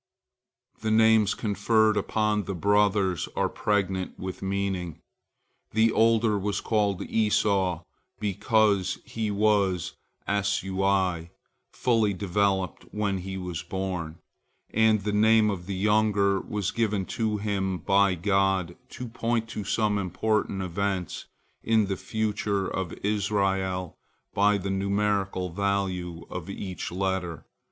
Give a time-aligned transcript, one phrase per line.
[0.79, 4.99] The names conferred upon the brothers are pregnant with meaning.
[5.73, 7.83] The older was called Esau,
[8.19, 9.93] because he was
[10.27, 11.29] 'Asui,
[11.71, 14.17] fully developed when he was born,
[14.71, 19.63] and the name of the younger was given to him by God, to point to
[19.63, 21.25] some important events
[21.61, 23.99] in the future of Israel
[24.33, 27.45] by the numerical value of each letter.